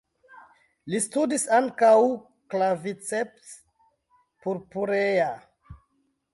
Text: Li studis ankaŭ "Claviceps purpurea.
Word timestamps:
Li 0.93 1.01
studis 1.07 1.45
ankaŭ 1.57 1.91
"Claviceps 2.55 3.55
purpurea. 4.47 5.33